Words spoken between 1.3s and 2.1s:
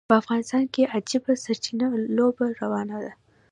سرچپه